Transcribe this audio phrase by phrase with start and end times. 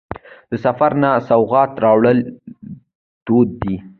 [0.49, 2.17] د سفر نه سوغات راوړل
[3.25, 3.75] دود دی.